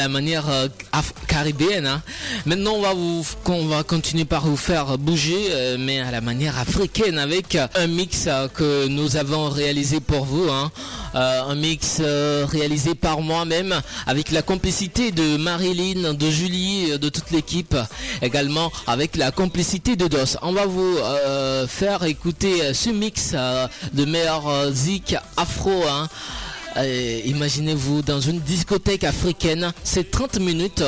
manière 0.08 0.48
euh, 0.48 0.68
caribéenne. 1.28 1.86
hein. 1.86 2.02
Maintenant, 2.46 2.74
on 3.46 3.66
va 3.66 3.82
continuer 3.82 4.24
par 4.24 4.46
vous 4.46 4.56
faire 4.56 4.98
bouger, 4.98 5.48
euh, 5.50 5.76
mais 5.78 6.00
à 6.00 6.10
la 6.10 6.20
manière 6.20 6.58
africaine 6.58 7.18
avec 7.18 7.56
un 7.74 7.86
mix 7.86 8.28
que 8.54 8.86
nous 8.88 9.16
avons 9.16 9.48
réalisé 9.48 10.00
pour 10.00 10.24
vous. 10.24 10.48
hein. 10.50 10.70
Euh, 11.14 11.42
un 11.42 11.55
mix 11.57 11.96
euh, 12.01 12.46
réalisé 12.49 12.94
par 12.94 13.20
moi-même 13.20 13.81
avec 14.07 14.31
la 14.31 14.42
complicité 14.42 15.11
de 15.11 15.37
Marilyn, 15.37 16.14
de 16.14 16.31
Julie, 16.31 16.92
euh, 16.92 16.99
de 16.99 17.09
toute 17.09 17.33
l'équipe, 17.33 17.77
également 18.23 18.70
avec 18.87 19.16
la 19.16 19.33
complicité 19.33 19.96
de 19.96 20.07
DOS. 20.07 20.37
On 20.42 20.53
va 20.53 20.66
vous 20.66 20.96
faire 21.66 22.05
écouter 22.05 22.75
ce 22.75 22.90
mix 22.90 23.33
de 23.33 24.05
meilleur 24.05 24.70
zik 24.73 25.16
afro. 25.37 25.83
hein. 25.88 26.09
Imaginez-vous 27.25 28.03
dans 28.03 28.20
une 28.20 28.40
discothèque 28.40 29.05
africaine, 29.05 29.73
c'est 29.83 30.11
30 30.11 30.38
minutes. 30.38 30.85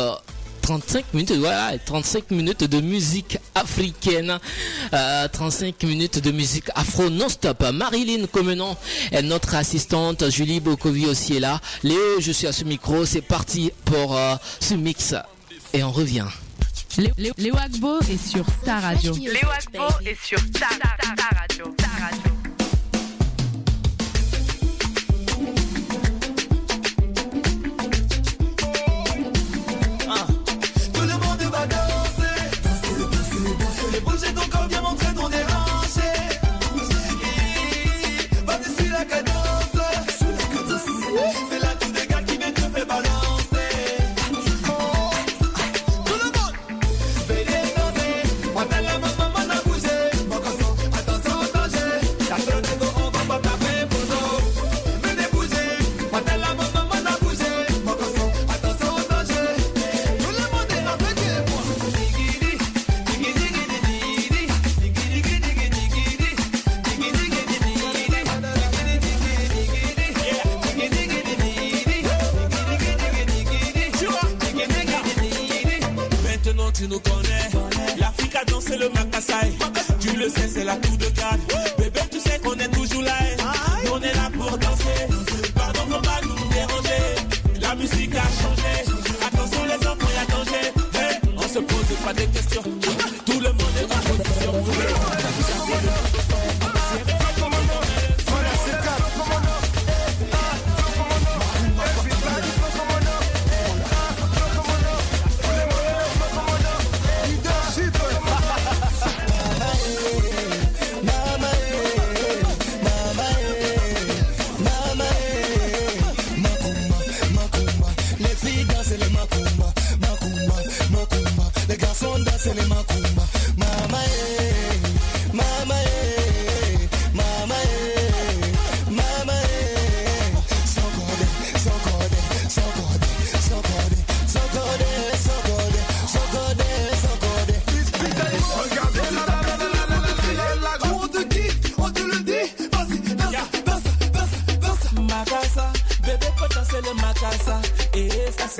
Euh, 0.62 0.78
35 0.78 1.14
minutes, 1.14 1.32
voilà, 1.32 1.78
35 1.78 2.30
minutes 2.30 2.64
de 2.64 2.80
musique 2.80 3.38
africaine, 3.54 4.38
euh, 4.92 5.28
35 5.28 5.82
minutes 5.84 6.18
de 6.20 6.30
musique 6.30 6.66
afro 6.74 7.10
non-stop. 7.10 7.64
Marilyn 7.72 8.26
Comenon 8.26 8.76
est 9.10 9.22
notre 9.22 9.54
assistante, 9.54 10.30
Julie 10.30 10.60
Bokovi 10.60 11.06
aussi 11.06 11.36
est 11.36 11.40
là. 11.40 11.60
Léo, 11.82 12.20
je 12.20 12.32
suis 12.32 12.46
à 12.46 12.52
ce 12.52 12.64
micro, 12.64 13.04
c'est 13.04 13.20
parti 13.22 13.72
pour 13.84 14.16
euh, 14.16 14.36
ce 14.60 14.74
mix 14.74 15.14
et 15.72 15.82
on 15.82 15.90
revient. 15.90 16.26
Léo, 16.98 17.56
Agbo 17.56 18.00
est 18.00 18.18
sur 18.18 18.44
Star 18.62 18.82
Radio. 18.82 19.14
Léo 19.14 19.48
Agbo 19.56 19.84
est 20.04 20.22
sur 20.22 20.38
radio. 20.38 21.74
Ta 21.76 21.86
radio. 21.86 22.41
Tu 76.82 76.88
nous 76.88 77.00
connais. 77.00 77.98
L'Afrique 77.98 78.34
a 78.34 78.44
dansé 78.44 78.76
le 78.76 78.88
Makassai. 78.88 79.52
Tu 80.00 80.16
le 80.16 80.28
sais, 80.28 80.48
c'est 80.48 80.64
la 80.64 80.76
tour 80.76 80.96
de 80.96 81.08
garde. 81.16 81.40
Bébé, 81.78 82.00
tu 82.10 82.18
sais 82.18 82.38
qu'on 82.40 82.54
est 82.54 82.68
toujours 82.68 83.02
là. 83.02 83.12
on 83.92 84.00
est 84.00 84.14
là 84.14 84.30
pour 84.32 84.58
danser. 84.58 85.06
Pardon, 85.54 85.80
faut 85.88 86.00
pas 86.00 86.20
nous 86.22 86.48
déranger. 86.52 87.60
La 87.60 87.74
musique 87.76 88.14
a 88.14 88.26
changé. 88.42 88.74
Attention, 89.26 89.64
les 89.64 89.86
enfants, 89.86 90.12
y 90.12 90.22
a 90.22 90.26
danger. 90.34 90.72
On 91.36 91.48
se 91.48 91.58
pose 91.60 91.96
pas 92.04 92.12
des 92.14 92.26
questions. 92.26 92.62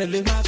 salute. 0.05 0.42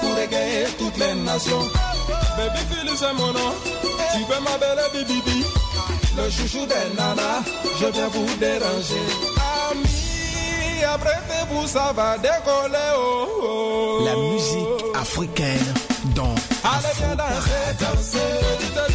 pour 0.00 0.18
égayer 0.18 0.66
toutes 0.78 0.96
les 0.98 1.14
nations. 1.14 1.60
Baby 2.36 2.58
Phil, 2.70 2.90
c'est 2.96 3.12
mon 3.14 3.32
nom. 3.32 3.52
Tu 4.12 4.20
veux 4.24 4.40
ma 4.40 4.58
belle 4.58 5.06
Bibi 5.06 5.44
Le 6.16 6.30
chouchou 6.30 6.66
des 6.66 6.94
nanas, 6.96 7.42
je 7.80 7.86
viens 7.86 8.08
vous 8.08 8.26
déranger. 8.38 9.06
Amis, 9.70 10.84
apprêtez-vous, 10.84 11.66
ça 11.66 11.92
va 11.94 12.18
décoller. 12.18 12.94
Oh, 12.96 13.26
oh. 13.42 14.04
La 14.04 14.16
musique 14.16 14.84
africaine 14.94 15.74
dans. 16.14 16.34
Allez, 16.64 16.94
viens 16.98 17.16
danser, 17.16 17.74
danser. 17.80 18.87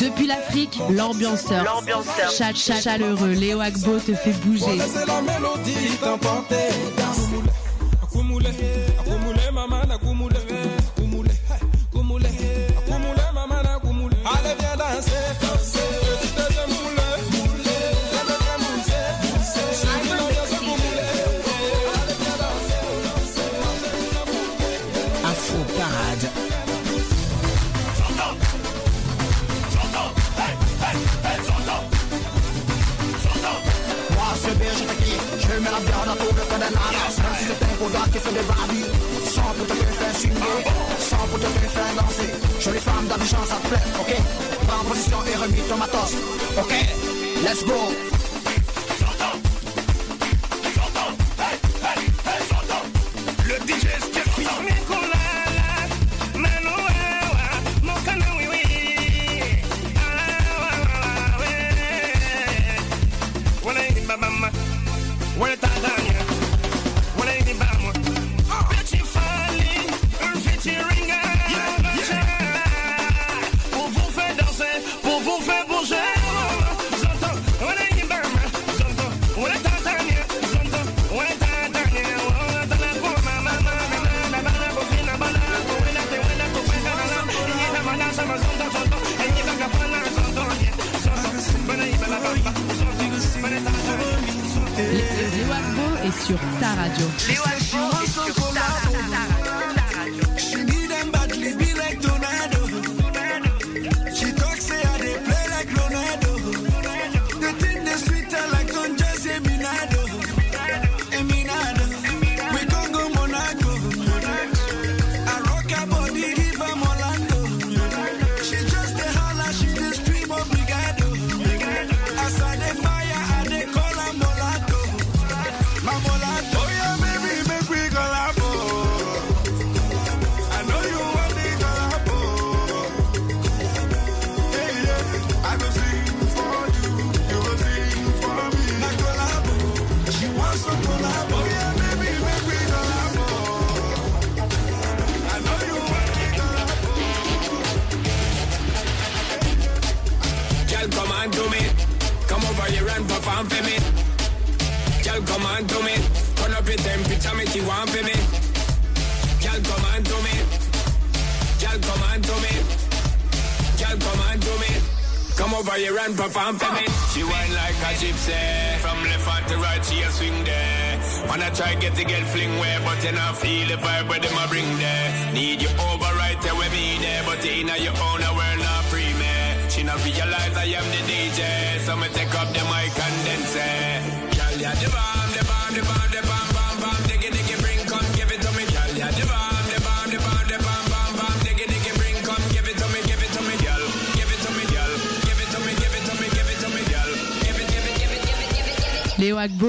Depuis 0.00 0.26
l'Afrique, 0.26 0.78
l'ambianceur, 0.90 1.64
l'ambianceur, 1.64 2.30
chat, 2.30 2.54
chat, 2.54 2.80
chaleureux, 2.80 3.32
Léo 3.32 3.60
Agbo 3.60 3.98
te 3.98 4.14
fait 4.14 4.32
bouger. 4.44 4.78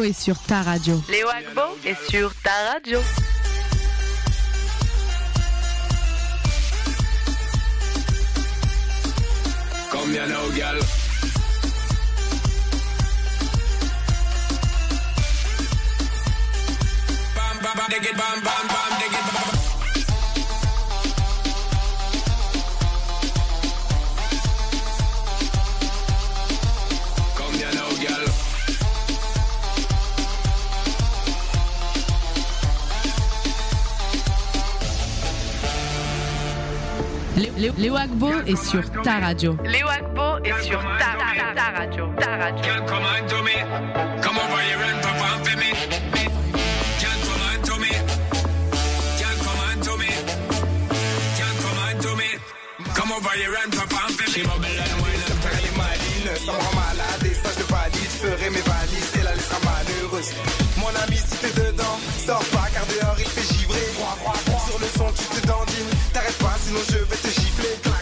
est 0.06 0.13
sur 0.13 0.38
ta 0.39 0.62
radio. 0.62 1.02
Léo 1.10 1.28
Agbo 1.30 1.78
est 1.86 2.10
sur 2.10 2.32
ta 2.44 2.74
radio. 2.74 3.00
est 38.48 38.64
sur 38.64 38.84
ta 39.04 39.20
radio. 39.20 39.58
Léo 39.64 39.88
Agbo 39.88 40.44
est 40.44 40.62
sur 40.64 40.80
ta, 40.80 41.18
ta, 41.18 41.56
ta 41.56 41.80
radio. 41.80 42.10
Ta 42.20 42.38
radio. 42.38 42.64
J'ai 54.36 54.44
ma 54.44 54.58
belle 54.58 54.72
elle 54.76 56.38
Ça 56.38 56.52
me 56.52 56.58
rend 56.58 56.76
malade 56.76 57.24
et 57.24 57.34
ça 57.34 57.50
je 57.58 57.64
valide. 57.72 58.12
Je 58.22 58.50
mes 58.50 58.62
valises 58.62 59.12
et 59.18 59.24
la 59.24 59.34
laissera 59.34 59.58
malheureuse. 59.64 60.34
Mon 60.78 60.92
ami 61.04 61.16
si 61.16 61.38
t'es 61.38 61.62
dedans, 61.62 61.98
sors 62.26 62.44
pas 62.52 62.68
car 62.74 62.86
dehors 62.86 63.16
il 63.18 63.26
fait 63.26 63.54
givrer. 63.54 63.80
Sur 64.68 64.80
le 64.80 64.88
son 64.98 65.08
tu 65.16 65.42
te 65.42 65.48
dandines, 65.48 65.90
t'arrêtes 66.12 66.38
pas 66.38 66.56
sinon 66.66 66.80
je 66.90 66.98
vais 66.98 67.16
te 67.16 67.28
gifler. 67.28 67.95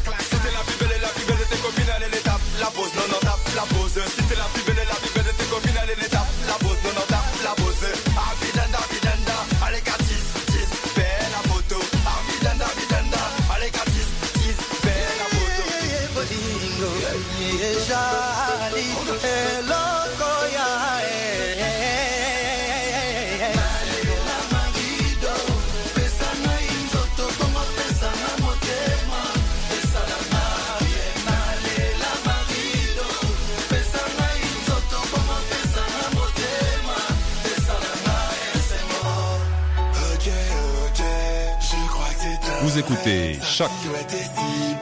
Vous 42.74 42.80
écoutez 42.80 43.40
Choc 43.44 43.70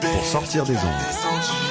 pour 0.00 0.24
sortir 0.24 0.64
des 0.64 0.76
ondes. 0.76 1.61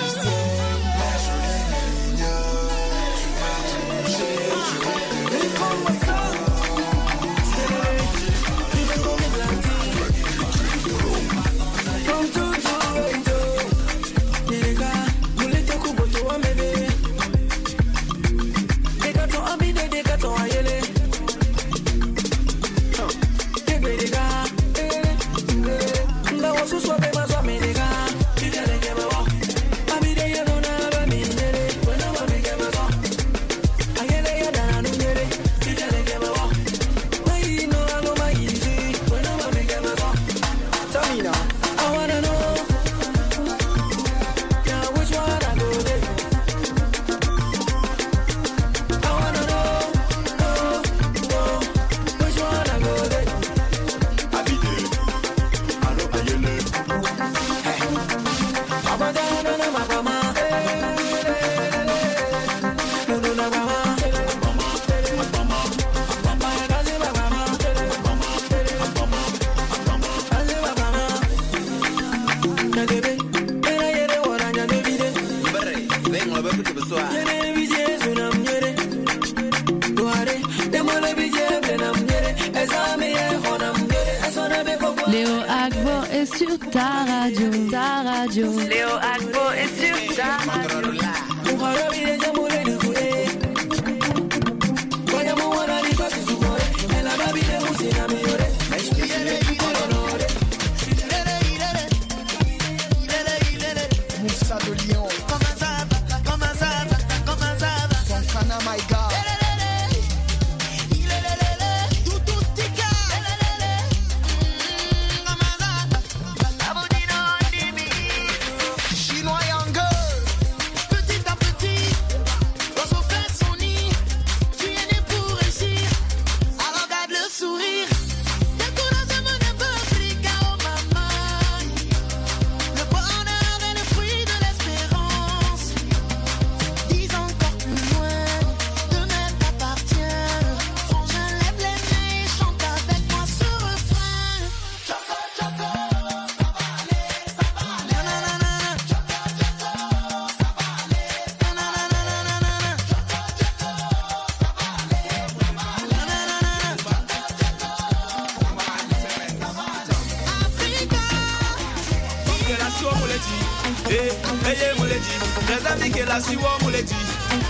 eye 164.49 164.73
muleti 164.77 165.15
nezami 165.49 165.89
ke 165.89 166.05
la 166.05 166.21
siwo 166.21 166.51
muleti 166.63 166.95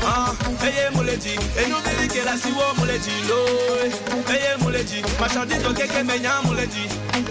ah 0.05 0.33
eye 0.65 0.89
muleti 0.95 1.33
enumiri 1.63 2.07
la 2.25 2.37
siwo 2.37 2.73
muleti 2.77 3.11
loe 3.29 3.91
eye 4.35 4.57
muleti 4.61 5.03
machandito 5.19 5.73
keke 5.73 6.03
menya 6.03 6.31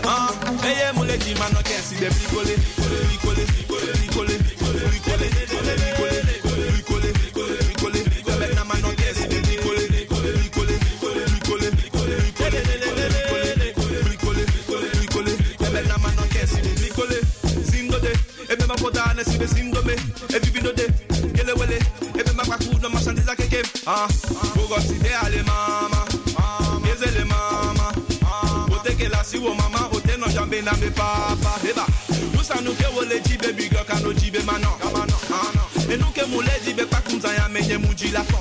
ah 0.08 0.28
eye 0.66 0.92
muleti 0.92 1.34
manokensi 1.34 1.94
de 2.00 2.08
bikole 2.10 2.56
bikole 2.56 3.00
bikole 3.10 3.44
bikole 3.52 3.92
bikole 4.02 5.28
bikole 5.28 5.59
ah, 23.90 24.08
ugosidé 24.64 25.10
ale 25.22 25.42
mama. 25.42 26.04
Ezele 26.92 27.24
mama. 27.24 27.92
Otekela 28.74 29.24
siwo 29.24 29.54
mama 29.54 29.88
papa 30.90 31.58
manɔ 34.46 35.92
enuke 35.92 36.22
mule 36.30 36.52
jilafɔ. 37.94 38.40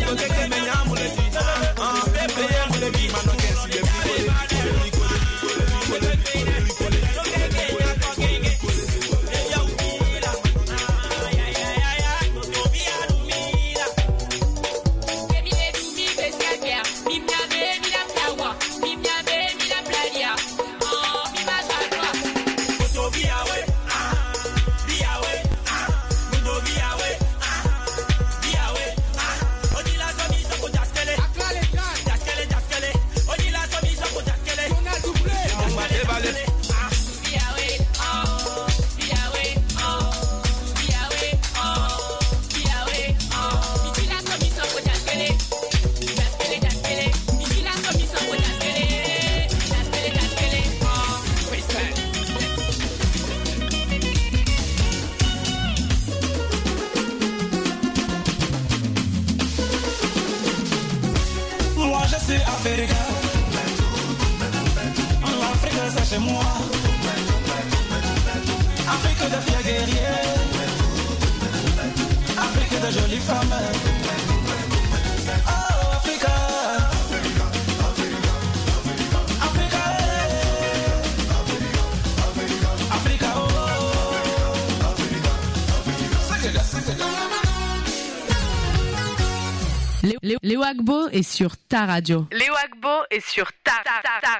est 91.11 91.23
sur 91.23 91.57
ta 91.57 91.85
radio. 91.85 92.27
Léo 92.31 92.53
Agbo 92.63 93.03
est 93.09 93.25
sur 93.25 93.51
ta 93.63 93.73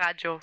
radio. 0.04 0.40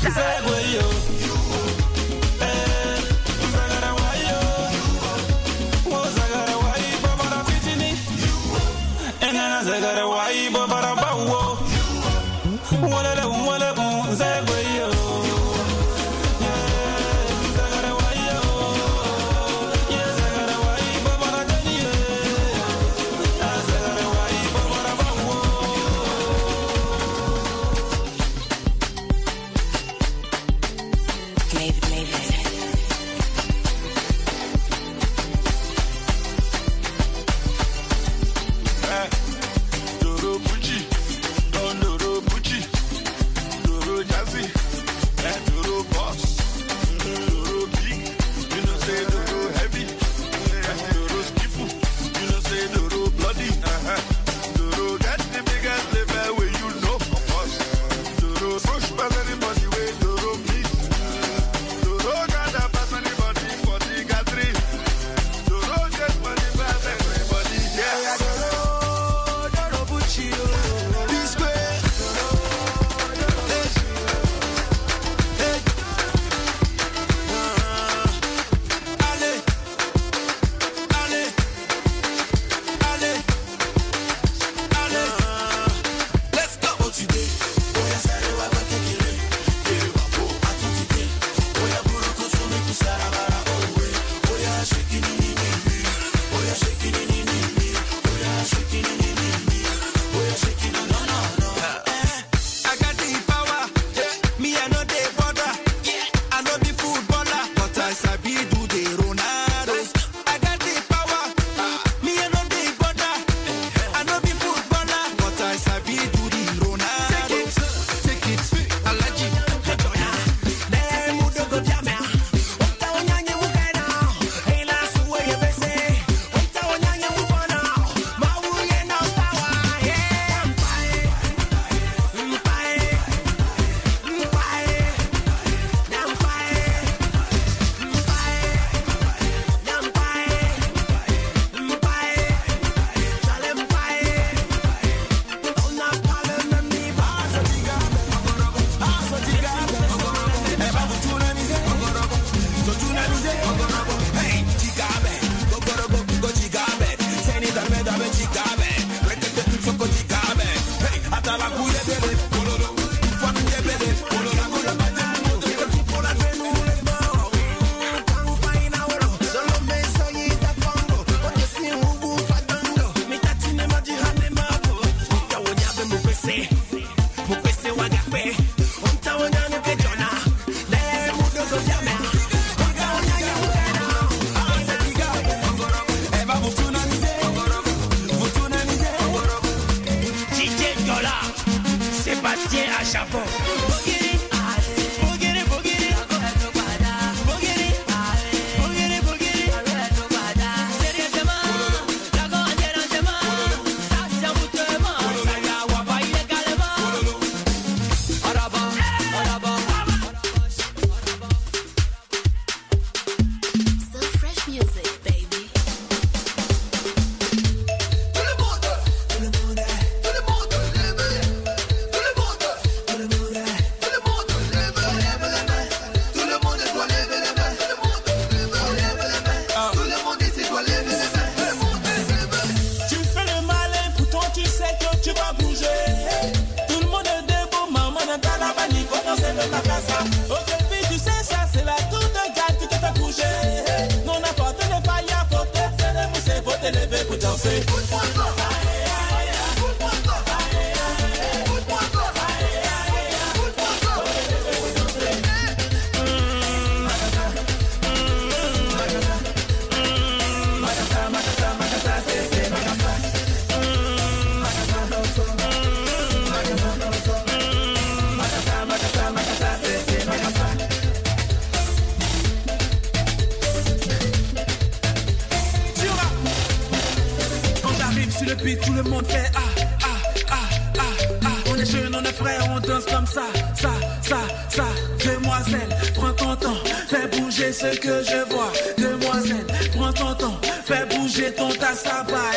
Depuis 278.28 278.58
tout 278.58 278.74
le 278.74 278.82
monde 278.82 279.06
fait 279.06 279.30
ah, 279.34 279.40
ah, 279.82 279.86
ah, 280.30 280.36
ah, 280.78 280.82
ah. 281.24 281.28
On 281.50 281.56
est 281.56 281.64
jeunes, 281.64 281.94
on 281.94 282.04
est 282.04 282.12
frères, 282.12 282.46
on 282.50 282.60
danse 282.60 282.84
comme 282.84 283.06
ça, 283.06 283.24
ça, 283.54 283.70
ça, 284.02 284.18
ça. 284.50 284.64
Demoiselle, 285.02 285.68
prends 285.94 286.12
ton 286.12 286.36
temps, 286.36 286.58
fais 286.88 287.06
bouger 287.08 287.52
ce 287.52 287.74
que 287.78 288.02
je 288.04 288.34
vois. 288.34 288.52
Demoiselle, 288.76 289.46
prends 289.74 289.92
ton 289.94 290.14
temps, 290.14 290.38
fais 290.66 290.84
bouger 290.94 291.32
ton 291.32 291.48
tasse. 291.48 291.84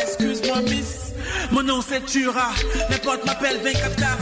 Excuse-moi, 0.02 0.62
miss, 0.62 1.12
mon 1.50 1.62
nom 1.62 1.82
c'est 1.86 2.04
Tura. 2.06 2.52
Mes 2.88 2.96
potes 2.96 3.26
m'appellent 3.26 3.60
24 3.62 3.96
carats. 3.96 4.16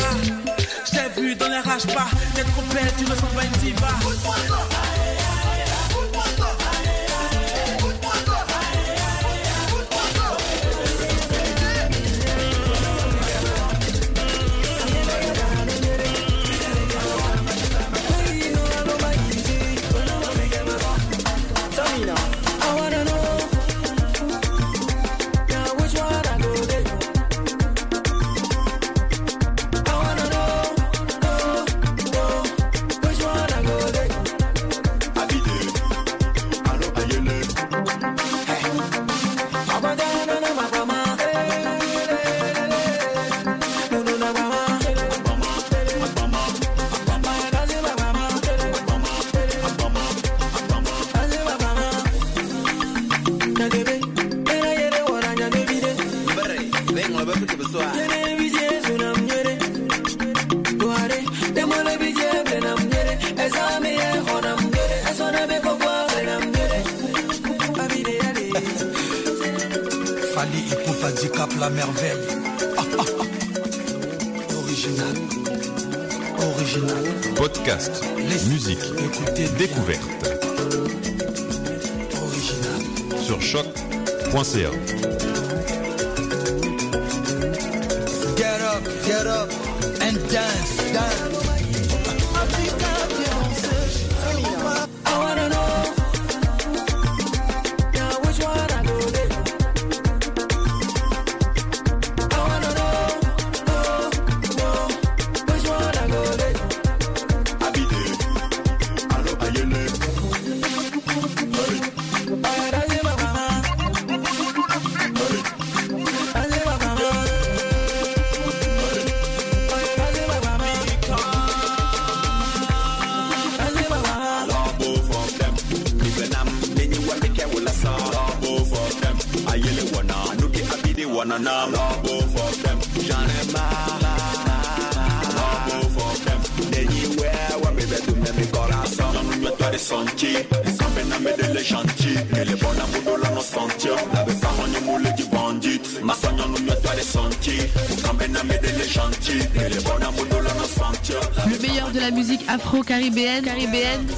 J't'ai 0.87 1.21
vu 1.21 1.37
dans 1.37 1.49
les 1.49 1.61
rages 1.61 1.87
pas, 1.87 2.09
t'es 2.35 2.43
trop 2.43 2.63
belle, 2.75 2.93
tu 2.99 3.05
ressembles 3.05 3.39
à 3.39 3.45
une 3.45 3.51
diva. 3.63 4.90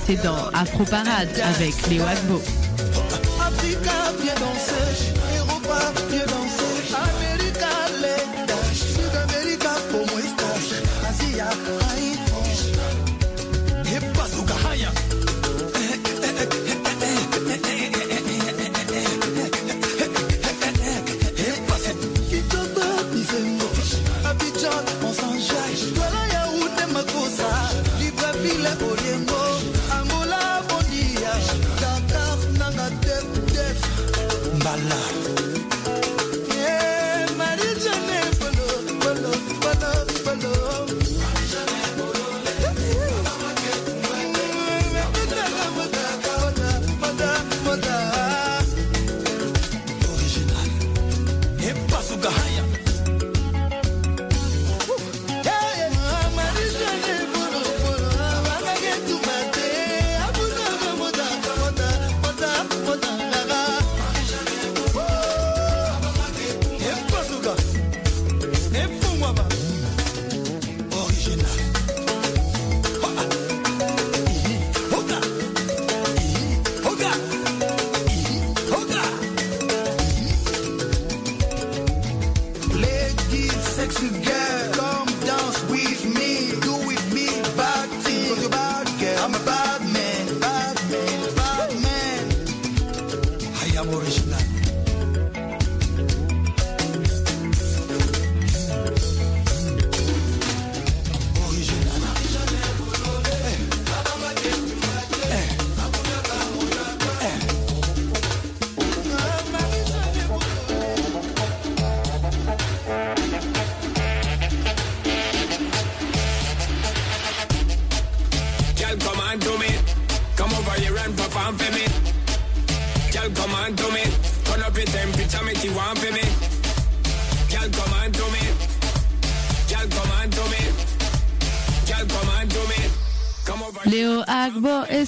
c'est 0.07 0.23
dans 0.23 0.49
Afro 0.55 0.85
Parade 0.85 1.29
avec 1.45 1.75
les 1.89 1.99
Wagbo. 1.99 2.41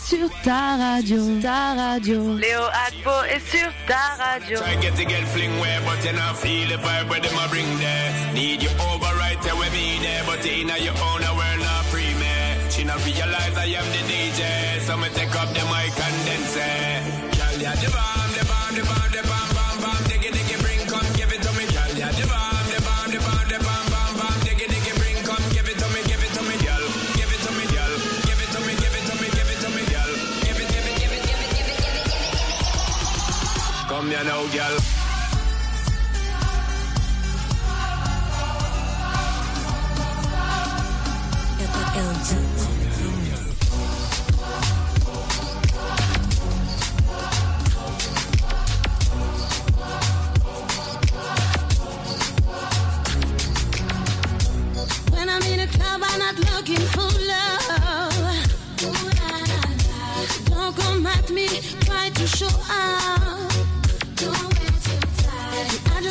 Est 0.04 0.16
sur 0.16 0.28
ta 0.42 0.76
radio, 0.76 1.40
ta 1.40 1.74
radio. 1.74 2.36
Léo 2.36 2.60
Agbo 2.86 3.22
est 3.28 3.40
sur 3.50 3.68
ta 3.86 4.22
radio. 4.22 4.58
Try 4.58 4.76
get 4.80 4.94
to 4.96 5.04
get 5.04 5.24
fling 5.28 5.58
where, 5.60 5.80
but 5.82 6.04
you 6.04 6.12
not 6.12 6.36
feel 6.36 6.68
the 6.68 6.76
vibe 6.76 7.08
where 7.08 7.20
them 7.20 7.38
a 7.38 7.48
bring 7.48 7.78
there. 7.78 8.12
Need 8.34 8.62
you 8.62 8.70
over 8.92 9.12
right 9.18 9.40
there 9.42 9.56
with 9.56 9.72
me 9.72 9.98
there, 10.02 10.22
but 10.26 10.44
in 10.44 10.68
your 10.82 10.94
own 11.08 11.22
a 11.22 11.32
world 11.34 11.60
not 11.60 11.84
free 11.90 12.14
me. 12.14 12.34
She 12.70 12.84
not 12.84 13.04
realize 13.04 13.56
I 13.56 13.66
am 13.66 13.86
the 13.92 14.02
DJ, 14.10 14.80
so 14.80 14.96
me 14.96 15.08
take 15.14 15.34
up 15.36 15.48
the 15.54 15.64
mic 15.72 15.94
and 15.96 16.16
then 16.26 16.42
say, 16.54 16.93
Come 33.94 34.10
here 34.10 34.18
oh 34.22 34.24
now, 34.24 34.42
girl. 34.52 34.78
When 55.12 55.28
I'm 55.28 55.42
in 55.42 55.60
a 55.60 55.66
club, 55.68 56.02
I'm 56.02 56.18
not 56.18 56.36
looking 56.52 56.84
for 56.94 57.10
love. 57.28 58.34
Don't 60.46 60.76
come 60.76 61.06
at 61.06 61.30
me, 61.30 61.46
try 61.84 62.10
to 62.10 62.26
show 62.26 62.48
up. 62.68 63.23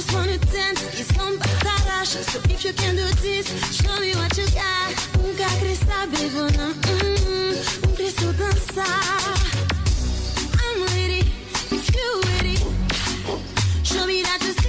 I 0.03 0.05
just 0.05 0.15
wanna 0.15 0.37
dance, 0.51 0.99
it's 0.99 1.15
some 1.15 1.37
batarash. 1.37 2.21
So 2.25 2.39
if 2.49 2.65
you 2.65 2.73
can 2.73 2.95
do 2.95 3.05
this, 3.21 3.47
show 3.73 3.97
me 4.01 4.13
what 4.15 4.37
you 4.37 4.45
got. 4.51 4.91
Nunca 5.23 5.45
queria 5.59 5.75
saber, 5.75 6.29
dona. 6.29 6.73
Hum, 6.83 7.87
um 7.87 7.95
preço 7.95 8.33
dançar. 8.33 9.33
I'm 10.59 10.83
ready, 10.91 11.23
if 11.71 11.95
you 11.95 12.21
ready. 12.33 12.57
Show 13.83 14.05
me 14.05 14.23
that 14.23 14.43
you 14.43 14.62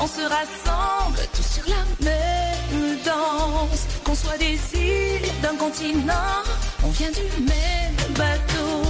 on 0.00 0.06
se 0.06 0.22
rassemble, 0.22 1.18
tous 1.34 1.42
sur 1.42 1.64
la 1.68 1.84
même 2.04 2.98
danse. 3.04 3.86
Qu'on 4.04 4.14
soit 4.14 4.38
des 4.38 4.58
îles 4.74 5.30
d'un 5.42 5.56
continent, 5.56 6.42
on 6.82 6.88
vient 6.88 7.10
du 7.10 7.42
même 7.42 8.14
bateau. 8.16 8.89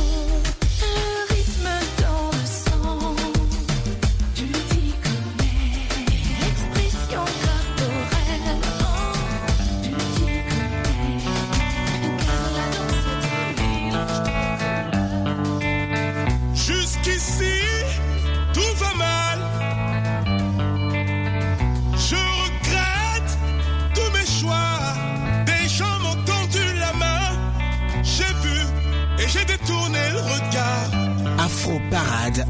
Afro 31.60 31.78
Parade. 31.90 32.46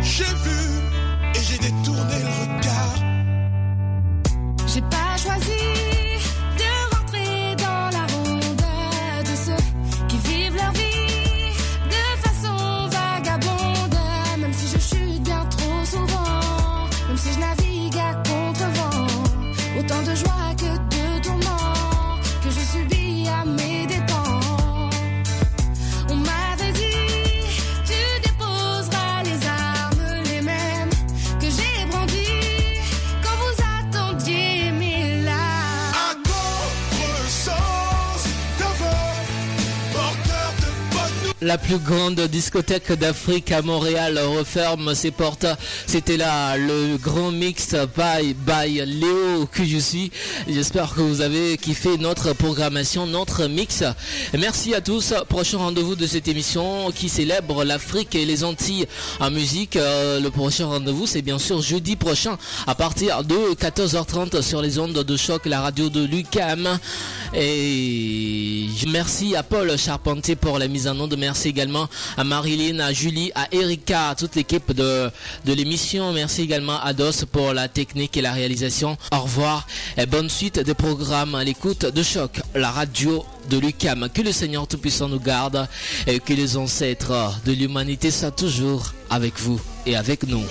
J'ai 0.00 0.24
vu 0.24 0.75
La 41.46 41.58
plus 41.58 41.78
grande 41.78 42.20
discothèque 42.22 42.90
d'Afrique 42.94 43.52
à 43.52 43.62
Montréal 43.62 44.18
referme 44.18 44.96
ses 44.96 45.12
portes. 45.12 45.46
C'était 45.86 46.16
là 46.16 46.56
le 46.56 46.96
grand 46.96 47.30
mix 47.30 47.76
by, 47.96 48.34
by 48.34 48.84
Léo 48.84 49.46
que 49.52 49.64
je 49.64 49.78
suis. 49.78 50.10
J'espère 50.48 50.92
que 50.92 51.02
vous 51.02 51.20
avez 51.20 51.56
kiffé 51.56 51.98
notre 51.98 52.32
programmation, 52.32 53.06
notre 53.06 53.46
mix. 53.46 53.84
Merci 54.36 54.74
à 54.74 54.80
tous. 54.80 55.14
Prochain 55.28 55.58
rendez-vous 55.58 55.94
de 55.94 56.08
cette 56.08 56.26
émission 56.26 56.90
qui 56.90 57.08
célèbre 57.08 57.62
l'Afrique 57.62 58.16
et 58.16 58.24
les 58.24 58.42
Antilles 58.42 58.86
en 59.20 59.30
musique. 59.30 59.76
Euh, 59.76 60.18
le 60.18 60.30
prochain 60.32 60.66
rendez-vous, 60.66 61.06
c'est 61.06 61.22
bien 61.22 61.38
sûr 61.38 61.62
jeudi 61.62 61.94
prochain 61.94 62.38
à 62.66 62.74
partir 62.74 63.22
de 63.22 63.54
14h30 63.54 64.42
sur 64.42 64.62
les 64.62 64.80
ondes 64.80 64.94
de 65.04 65.16
choc, 65.16 65.46
la 65.46 65.60
radio 65.60 65.90
de 65.90 66.04
Lucam. 66.04 66.76
Et 67.34 68.66
merci 68.88 69.36
à 69.36 69.44
Paul 69.44 69.78
Charpentier 69.78 70.34
pour 70.34 70.58
la 70.58 70.66
mise 70.66 70.88
en 70.88 70.98
onde. 70.98 71.14
Merci 71.16 71.35
également 71.44 71.88
à 72.16 72.24
Marilyn, 72.24 72.80
à 72.80 72.92
Julie, 72.92 73.30
à 73.34 73.48
Erika, 73.52 74.10
à 74.10 74.14
toute 74.14 74.34
l'équipe 74.34 74.72
de, 74.72 75.10
de 75.44 75.52
l'émission. 75.52 76.12
Merci 76.12 76.42
également 76.42 76.80
à 76.80 76.92
Dos 76.92 77.26
pour 77.30 77.52
la 77.52 77.68
technique 77.68 78.16
et 78.16 78.22
la 78.22 78.32
réalisation. 78.32 78.96
Au 79.12 79.20
revoir 79.20 79.66
et 79.96 80.06
bonne 80.06 80.30
suite 80.30 80.58
des 80.60 80.74
programmes 80.74 81.34
à 81.34 81.44
l'écoute 81.44 81.84
de 81.86 82.02
choc, 82.02 82.40
la 82.54 82.70
radio 82.70 83.24
de 83.50 83.58
Lucam. 83.58 84.08
Que 84.12 84.22
le 84.22 84.32
Seigneur 84.32 84.66
Tout-Puissant 84.66 85.08
nous 85.08 85.20
garde 85.20 85.68
et 86.06 86.20
que 86.20 86.32
les 86.32 86.56
ancêtres 86.56 87.32
de 87.44 87.52
l'humanité 87.52 88.10
soient 88.10 88.30
toujours 88.30 88.92
avec 89.10 89.38
vous 89.38 89.60
et 89.84 89.96
avec 89.96 90.26
nous. 90.26 90.42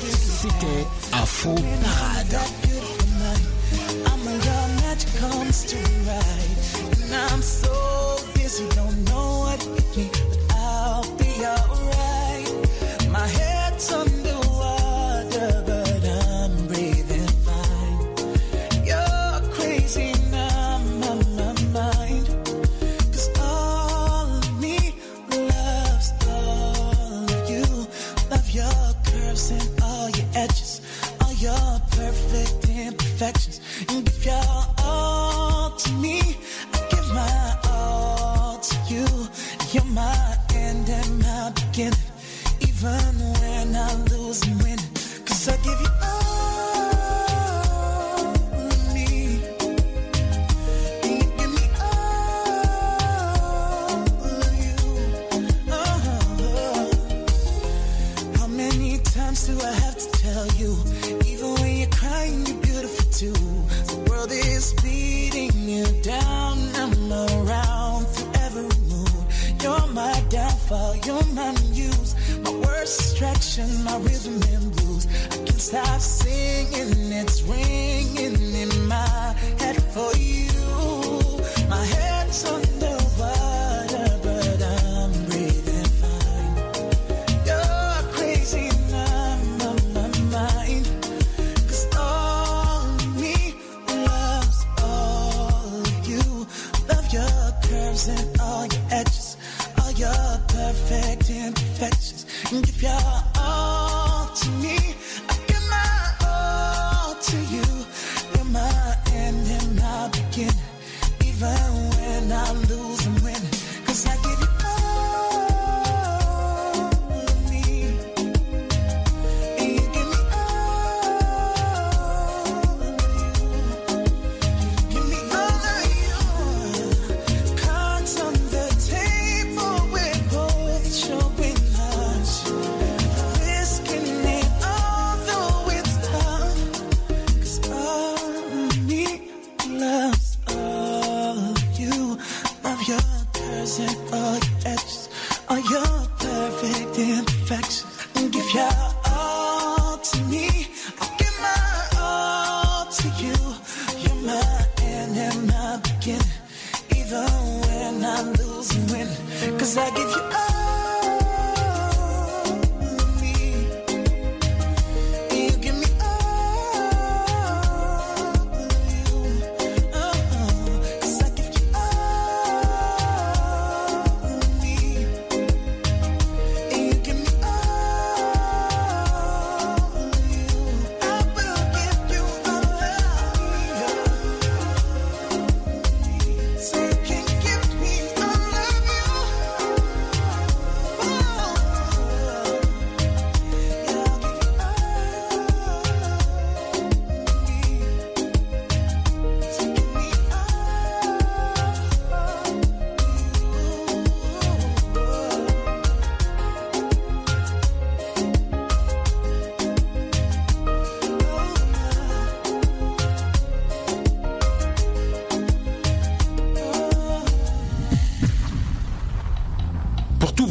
Muse. 71.33 72.15
My 72.43 72.51
worst 72.51 72.99
distraction, 72.99 73.83
my 73.83 73.97
rhythm 73.97 74.41
and 74.53 74.75
blues. 74.75 75.07
I 75.31 75.37
can't 75.37 75.61
stop 75.61 75.99
singing, 75.99 77.11
it's 77.11 77.41
ringing 77.43 77.94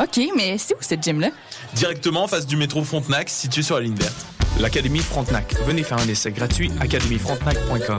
OK, 0.00 0.18
mais 0.34 0.56
c'est 0.56 0.74
où 0.74 0.78
cette 0.80 1.02
gym-là? 1.02 1.30
Directement 1.74 2.24
en 2.24 2.26
face 2.26 2.46
du 2.46 2.56
métro 2.56 2.82
Frontenac, 2.82 3.28
situé 3.28 3.62
sur 3.62 3.76
la 3.76 3.82
ligne 3.82 3.96
verte. 3.96 4.26
L'Académie 4.58 5.00
Frontenac. 5.00 5.54
Venez 5.66 5.82
faire 5.82 5.98
un 5.98 6.08
essai 6.08 6.32
gratuit 6.32 6.70
académiefrontenac.com. 6.80 7.98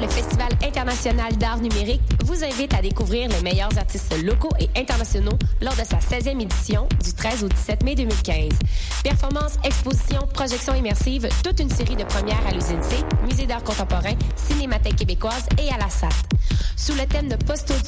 Le 0.00 0.08
Festival 0.08 0.48
international 0.66 1.36
d'art 1.36 1.58
numérique, 1.58 2.00
vous 2.24 2.42
invite 2.42 2.74
à 2.74 2.80
découvrir 2.80 3.28
les 3.28 3.40
meilleurs 3.42 3.76
artistes 3.78 4.14
locaux 4.24 4.52
et 4.58 4.68
internationaux 4.80 5.38
lors 5.60 5.74
de 5.74 5.84
sa 5.84 5.98
16e 5.98 6.40
édition 6.40 6.88
du 7.04 7.12
13 7.12 7.44
au 7.44 7.48
17 7.48 7.84
mai 7.84 7.94
2015. 7.94 8.48
Performances, 9.04 9.58
expositions, 9.64 10.26
projections 10.32 10.74
immersives, 10.74 11.28
toute 11.44 11.60
une 11.60 11.70
série 11.70 11.94
de 11.94 12.04
premières 12.04 12.44
à 12.46 12.52
l'usine 12.52 12.82
C, 12.82 12.96
musée 13.22 13.46
d'art 13.46 13.62
contemporain, 13.62 14.14
cinémathèque 14.34 14.96
québécoise 14.96 15.46
et 15.62 15.72
à 15.72 15.78
la 15.78 15.90
SAT. 15.90 16.08
Sous 16.76 16.94
le 16.94 17.06
thème 17.06 17.28
de 17.28 17.36
post-audio, 17.36 17.82